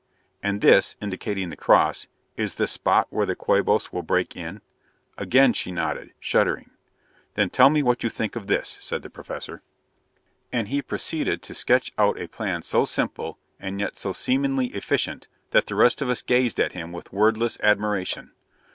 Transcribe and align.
"And 0.41 0.61
this," 0.61 0.95
indicating 0.99 1.49
the 1.51 1.55
cross, 1.55 2.07
"is 2.35 2.55
the 2.55 2.65
spot 2.65 3.05
where 3.11 3.27
the 3.27 3.35
Quabos 3.35 3.93
will 3.93 4.01
break 4.01 4.35
in?" 4.35 4.61
Again 5.15 5.53
she 5.53 5.71
nodded, 5.71 6.15
shuddering. 6.19 6.71
"Then 7.35 7.51
tell 7.51 7.69
me 7.69 7.83
what 7.83 8.01
you 8.01 8.09
think 8.09 8.35
of 8.35 8.47
this," 8.47 8.77
said 8.81 9.03
the 9.03 9.11
Professor. 9.11 9.61
And 10.51 10.69
he 10.69 10.81
proceeded 10.81 11.43
to 11.43 11.53
sketch 11.53 11.91
out 11.99 12.17
a 12.19 12.25
plan 12.25 12.63
so 12.63 12.83
simple, 12.83 13.37
and 13.59 13.79
yet 13.79 13.95
so 13.95 14.11
seemingly 14.11 14.69
efficient, 14.69 15.27
that 15.51 15.67
the 15.67 15.75
rest 15.75 16.01
of 16.01 16.09
us 16.09 16.23
gazed 16.23 16.59
at 16.59 16.71
him 16.71 16.91
with 16.91 17.13
wordless 17.13 17.59
admiration. 17.59 18.31